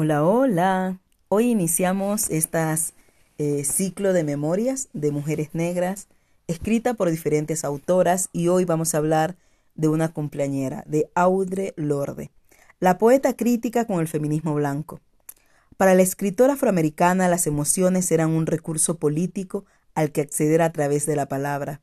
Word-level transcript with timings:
Hola, 0.00 0.24
hola. 0.24 1.00
Hoy 1.26 1.50
iniciamos 1.50 2.30
este 2.30 2.60
ciclo 3.64 4.12
de 4.12 4.22
memorias 4.22 4.90
de 4.92 5.10
mujeres 5.10 5.48
negras, 5.54 6.06
escrita 6.46 6.94
por 6.94 7.10
diferentes 7.10 7.64
autoras, 7.64 8.28
y 8.32 8.46
hoy 8.46 8.64
vamos 8.64 8.94
a 8.94 8.98
hablar 8.98 9.34
de 9.74 9.88
una 9.88 10.12
cumpleañera, 10.12 10.84
de 10.86 11.10
Audre 11.16 11.74
Lorde, 11.74 12.30
la 12.78 12.96
poeta 12.96 13.34
crítica 13.34 13.88
con 13.88 13.98
el 13.98 14.06
feminismo 14.06 14.54
blanco. 14.54 15.00
Para 15.76 15.94
la 15.94 16.02
escritora 16.02 16.52
afroamericana, 16.52 17.26
las 17.26 17.48
emociones 17.48 18.12
eran 18.12 18.30
un 18.30 18.46
recurso 18.46 18.98
político 18.98 19.64
al 19.96 20.12
que 20.12 20.20
acceder 20.20 20.62
a 20.62 20.70
través 20.70 21.06
de 21.06 21.16
la 21.16 21.26
palabra. 21.26 21.80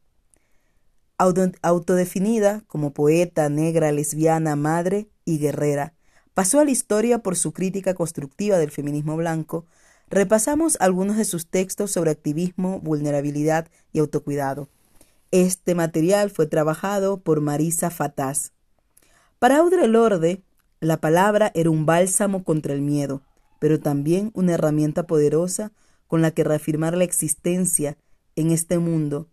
Autodefinida 1.17 2.63
como 2.67 2.93
poeta 2.93 3.49
negra, 3.49 3.91
lesbiana, 3.91 4.55
madre 4.55 5.09
y 5.25 5.37
guerrera, 5.37 5.91
pasó 6.35 6.59
a 6.59 6.65
la 6.65 6.71
historia 6.71 7.19
por 7.19 7.35
su 7.37 7.53
crítica 7.53 7.95
constructiva 7.95 8.57
del 8.59 8.69
feminismo 8.69 9.15
blanco, 9.15 9.65
repasamos 10.09 10.77
algunos 10.79 11.17
de 11.17 11.25
sus 11.25 11.47
textos 11.47 11.91
sobre 11.91 12.11
activismo, 12.11 12.79
vulnerabilidad 12.81 13.69
y 13.93 13.99
autocuidado. 13.99 14.69
Este 15.31 15.73
material 15.75 16.29
fue 16.29 16.45
trabajado 16.45 17.21
por 17.21 17.41
Marisa 17.41 17.89
Fataz. 17.89 18.51
Para 19.39 19.57
Audre 19.57 19.87
Lorde, 19.87 20.43
la 20.81 20.97
palabra 20.97 21.51
era 21.55 21.69
un 21.69 21.85
bálsamo 21.85 22.43
contra 22.43 22.73
el 22.73 22.81
miedo, 22.81 23.21
pero 23.59 23.79
también 23.79 24.31
una 24.33 24.53
herramienta 24.53 25.07
poderosa 25.07 25.71
con 26.05 26.21
la 26.21 26.31
que 26.31 26.43
reafirmar 26.43 26.97
la 26.97 27.05
existencia 27.05 27.97
en 28.35 28.51
este 28.51 28.77
mundo. 28.77 29.29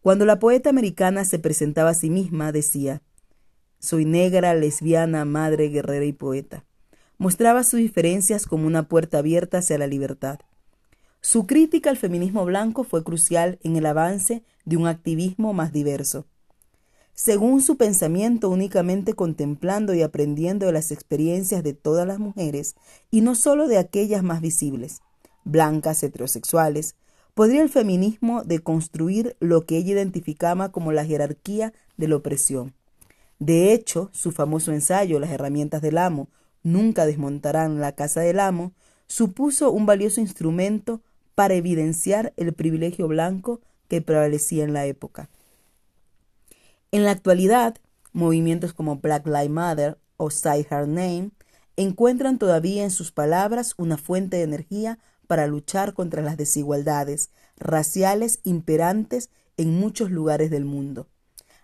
Cuando 0.00 0.26
la 0.26 0.40
poeta 0.40 0.70
americana 0.70 1.24
se 1.24 1.38
presentaba 1.38 1.90
a 1.90 1.94
sí 1.94 2.10
misma, 2.10 2.50
decía, 2.50 3.00
soy 3.82 4.04
negra, 4.04 4.54
lesbiana, 4.54 5.24
madre, 5.24 5.68
guerrera 5.68 6.04
y 6.04 6.12
poeta. 6.12 6.64
Mostraba 7.18 7.64
sus 7.64 7.80
diferencias 7.80 8.46
como 8.46 8.68
una 8.68 8.88
puerta 8.88 9.18
abierta 9.18 9.58
hacia 9.58 9.76
la 9.76 9.88
libertad. 9.88 10.38
Su 11.20 11.46
crítica 11.46 11.90
al 11.90 11.96
feminismo 11.96 12.44
blanco 12.44 12.84
fue 12.84 13.02
crucial 13.02 13.58
en 13.62 13.76
el 13.76 13.86
avance 13.86 14.44
de 14.64 14.76
un 14.76 14.86
activismo 14.86 15.52
más 15.52 15.72
diverso. 15.72 16.26
Según 17.14 17.60
su 17.60 17.76
pensamiento, 17.76 18.48
únicamente 18.50 19.14
contemplando 19.14 19.94
y 19.94 20.02
aprendiendo 20.02 20.66
de 20.66 20.72
las 20.72 20.92
experiencias 20.92 21.64
de 21.64 21.74
todas 21.74 22.06
las 22.06 22.20
mujeres, 22.20 22.76
y 23.10 23.20
no 23.20 23.34
solo 23.34 23.66
de 23.66 23.78
aquellas 23.78 24.22
más 24.22 24.40
visibles, 24.40 25.02
blancas, 25.44 26.02
heterosexuales, 26.04 26.94
podría 27.34 27.62
el 27.62 27.68
feminismo 27.68 28.44
deconstruir 28.44 29.36
lo 29.40 29.66
que 29.66 29.76
ella 29.76 29.92
identificaba 29.92 30.70
como 30.70 30.92
la 30.92 31.04
jerarquía 31.04 31.72
de 31.96 32.08
la 32.08 32.16
opresión. 32.16 32.74
De 33.42 33.72
hecho, 33.72 34.08
su 34.12 34.30
famoso 34.30 34.70
ensayo 34.70 35.18
Las 35.18 35.32
herramientas 35.32 35.82
del 35.82 35.98
amo 35.98 36.28
nunca 36.62 37.06
desmontarán 37.06 37.80
la 37.80 37.90
casa 37.90 38.20
del 38.20 38.38
amo 38.38 38.72
supuso 39.08 39.72
un 39.72 39.84
valioso 39.84 40.20
instrumento 40.20 41.00
para 41.34 41.54
evidenciar 41.54 42.32
el 42.36 42.52
privilegio 42.52 43.08
blanco 43.08 43.60
que 43.88 44.00
prevalecía 44.00 44.62
en 44.62 44.72
la 44.72 44.86
época. 44.86 45.28
En 46.92 47.04
la 47.04 47.10
actualidad, 47.10 47.78
movimientos 48.12 48.74
como 48.74 48.98
Black 48.98 49.26
Lives 49.26 49.50
Matter 49.50 49.98
o 50.18 50.30
Say 50.30 50.64
Her 50.70 50.86
Name 50.86 51.32
encuentran 51.76 52.38
todavía 52.38 52.84
en 52.84 52.92
sus 52.92 53.10
palabras 53.10 53.74
una 53.76 53.96
fuente 53.96 54.36
de 54.36 54.44
energía 54.44 55.00
para 55.26 55.48
luchar 55.48 55.94
contra 55.94 56.22
las 56.22 56.36
desigualdades 56.36 57.30
raciales 57.56 58.38
imperantes 58.44 59.30
en 59.56 59.80
muchos 59.80 60.12
lugares 60.12 60.48
del 60.48 60.64
mundo. 60.64 61.08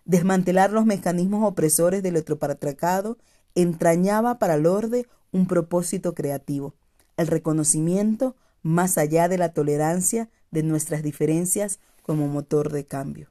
Desmantelar 0.08 0.72
los 0.72 0.86
mecanismos 0.86 1.46
opresores 1.46 2.02
del 2.02 2.16
heteropatriarcado 2.16 3.18
entrañaba 3.54 4.38
para 4.38 4.56
Lorde 4.56 5.06
un 5.32 5.46
propósito 5.46 6.14
creativo, 6.14 6.74
el 7.18 7.26
reconocimiento 7.26 8.34
más 8.62 8.96
allá 8.96 9.28
de 9.28 9.36
la 9.36 9.52
tolerancia 9.52 10.30
de 10.50 10.62
nuestras 10.62 11.02
diferencias 11.02 11.78
como 12.02 12.26
motor 12.26 12.72
de 12.72 12.86
cambio. 12.86 13.28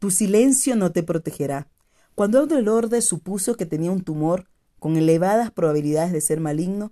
Tu 0.00 0.10
silencio 0.10 0.74
no 0.74 0.90
te 0.90 1.04
protegerá. 1.04 1.68
Cuando 2.16 2.40
Audre 2.40 2.60
Lorde 2.60 3.02
supuso 3.02 3.54
que 3.54 3.66
tenía 3.66 3.92
un 3.92 4.02
tumor 4.02 4.48
con 4.80 4.96
elevadas 4.96 5.52
probabilidades 5.52 6.10
de 6.10 6.20
ser 6.20 6.40
maligno, 6.40 6.90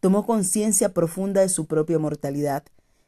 tomó 0.00 0.26
conciencia 0.26 0.92
profunda 0.92 1.40
de 1.40 1.48
su 1.48 1.64
propia 1.64 1.98
mortalidad 1.98 2.64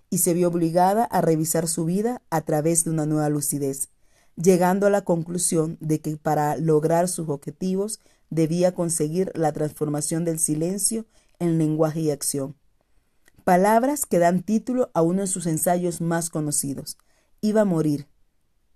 y 0.09 0.19
se 0.19 0.33
vio 0.33 0.49
obligada 0.49 1.05
a 1.05 1.21
revisar 1.21 1.69
su 1.69 1.85
vida 1.85 2.23
a 2.31 2.41
través 2.41 2.85
de 2.85 2.91
una 2.93 3.05
nueva 3.05 3.29
lucidez 3.29 3.91
llegando 4.37 4.87
a 4.87 4.91
la 4.91 5.03
conclusión 5.03 5.77
de 5.81 6.01
que 6.01 6.17
para 6.17 6.57
lograr 6.57 7.09
sus 7.09 7.29
objetivos 7.29 8.01
debía 8.31 8.75
conseguir 8.75 9.31
la 9.35 9.53
transformación 9.53 10.25
del 10.25 10.39
silencio 10.39 11.07
en 11.39 11.59
lenguaje 11.59 12.01
y 12.01 12.11
acción. 12.11 12.57
Palabras 13.45 14.07
que 14.07 14.19
dan 14.19 14.43
título 14.43 14.91
a 14.95 15.03
uno 15.03 15.23
de 15.23 15.27
sus 15.27 15.47
ensayos 15.47 16.01
más 16.01 16.31
conocidos. 16.31 16.97
Iba 17.41 17.63
a 17.63 17.67
morir, 17.67 18.07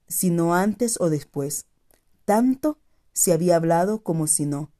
si 0.08 0.30
no 0.30 0.54
antes 0.54 1.00
o 1.00 1.08
después. 1.08 1.66
Tanto 2.24 2.78
se 3.12 3.32
había 3.32 3.56
hablado 3.56 4.02
como 4.02 4.26
si 4.26 4.44
no. 4.44 4.70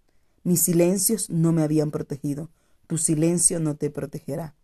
Mis 0.43 0.63
silencios 0.63 1.31
no 1.31 1.53
me 1.53 1.63
habían 1.63 1.91
protegido. 1.91 2.51
Tu 2.87 2.99
silencio 2.99 3.61
no 3.61 3.77
te 3.77 3.91
protegerá. 3.91 4.55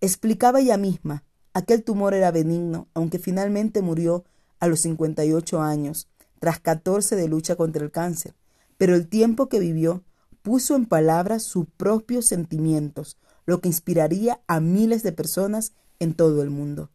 Explicaba 0.00 0.60
ella 0.60 0.76
misma, 0.76 1.24
aquel 1.54 1.84
tumor 1.84 2.14
era 2.14 2.30
benigno, 2.30 2.88
aunque 2.94 3.18
finalmente 3.18 3.82
murió 3.82 4.24
a 4.62 4.68
los 4.68 4.78
58 4.82 5.60
años, 5.60 6.06
tras 6.38 6.60
14 6.60 7.16
de 7.16 7.26
lucha 7.26 7.56
contra 7.56 7.82
el 7.82 7.90
cáncer, 7.90 8.36
pero 8.78 8.94
el 8.94 9.08
tiempo 9.08 9.48
que 9.48 9.58
vivió 9.58 10.04
puso 10.40 10.76
en 10.76 10.86
palabras 10.86 11.42
sus 11.42 11.66
propios 11.76 12.26
sentimientos, 12.26 13.18
lo 13.44 13.60
que 13.60 13.66
inspiraría 13.66 14.40
a 14.46 14.60
miles 14.60 15.02
de 15.02 15.10
personas 15.10 15.72
en 15.98 16.14
todo 16.14 16.44
el 16.44 16.50
mundo. 16.50 16.90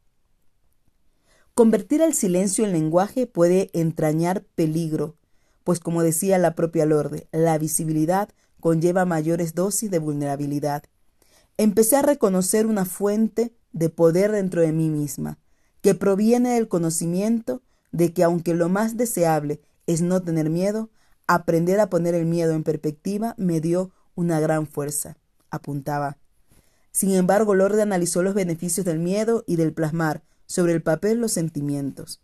Convertir 1.55 2.01
el 2.01 2.13
silencio 2.13 2.63
en 2.63 2.71
lenguaje 2.71 3.27
puede 3.27 3.69
entrañar 3.73 4.45
peligro, 4.55 5.17
pues 5.65 5.81
como 5.81 6.03
decía 6.03 6.37
la 6.37 6.55
propia 6.55 6.85
Lorde, 6.85 7.27
la 7.33 7.57
visibilidad 7.57 8.29
conlleva 8.61 9.03
mayores 9.03 9.55
dosis 9.55 9.91
de 9.91 9.99
vulnerabilidad. 9.99 10.83
Empecé 11.57 11.97
a 11.97 12.01
reconocer 12.01 12.65
una 12.65 12.85
fuente 12.85 13.53
de 13.73 13.89
poder 13.89 14.31
dentro 14.31 14.61
de 14.61 14.71
mí 14.71 14.89
misma, 14.89 15.37
que 15.87 15.95
proviene 15.95 16.55
del 16.55 16.67
conocimiento 16.67 17.61
de 17.93 18.11
que 18.11 18.21
aunque 18.21 18.53
lo 18.53 18.67
más 18.67 18.97
deseable 18.97 19.61
es 19.85 20.01
no 20.01 20.21
tener 20.21 20.49
miedo, 20.49 20.89
aprender 21.27 21.79
a 21.79 21.89
poner 21.89 22.13
el 22.13 22.25
miedo 22.25 22.51
en 22.51 22.65
perspectiva 22.65 23.35
me 23.37 23.61
dio 23.61 23.91
una 24.13 24.41
gran 24.41 24.67
fuerza, 24.67 25.15
apuntaba. 25.49 26.17
Sin 26.91 27.13
embargo, 27.13 27.55
Lorde 27.55 27.83
analizó 27.83 28.21
los 28.21 28.33
beneficios 28.33 28.85
del 28.85 28.99
miedo 28.99 29.45
y 29.47 29.55
del 29.55 29.71
plasmar 29.71 30.23
sobre 30.45 30.73
el 30.73 30.81
papel 30.81 31.21
los 31.21 31.31
sentimientos. 31.31 32.19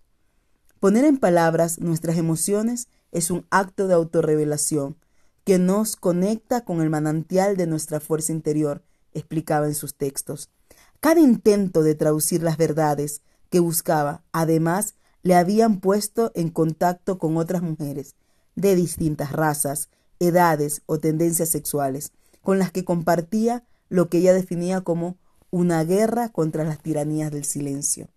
Poner 0.81 1.05
en 1.05 1.17
palabras 1.17 1.79
nuestras 1.79 2.17
emociones 2.17 2.89
es 3.13 3.31
un 3.31 3.45
acto 3.49 3.87
de 3.87 3.93
autorrevelación 3.93 4.97
que 5.45 5.57
nos 5.57 5.95
conecta 5.95 6.65
con 6.65 6.81
el 6.81 6.89
manantial 6.89 7.55
de 7.55 7.67
nuestra 7.67 8.01
fuerza 8.01 8.33
interior, 8.33 8.83
explicaba 9.13 9.67
en 9.67 9.75
sus 9.75 9.95
textos. 9.95 10.49
Cada 10.99 11.21
intento 11.21 11.81
de 11.81 11.95
traducir 11.95 12.43
las 12.43 12.57
verdades 12.57 13.21
que 13.53 13.59
buscaba, 13.59 14.23
además, 14.31 14.95
le 15.21 15.35
habían 15.35 15.79
puesto 15.79 16.31
en 16.33 16.49
contacto 16.49 17.19
con 17.19 17.37
otras 17.37 17.61
mujeres 17.61 18.15
de 18.55 18.75
distintas 18.75 19.31
razas, 19.31 19.89
edades 20.19 20.81
o 20.87 20.97
tendencias 20.97 21.49
sexuales, 21.49 22.13
con 22.41 22.57
las 22.57 22.71
que 22.71 22.83
compartía 22.83 23.63
lo 23.89 24.09
que 24.09 24.17
ella 24.17 24.33
definía 24.33 24.81
como 24.81 25.17
una 25.51 25.83
guerra 25.83 26.29
contra 26.29 26.63
las 26.63 26.81
tiranías 26.81 27.31
del 27.31 27.43
silencio. 27.43 28.07